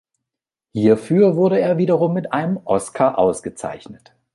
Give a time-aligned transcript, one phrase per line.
[0.73, 4.15] Hierfür wurde er wiederum mit einem Oscar ausgezeichnet.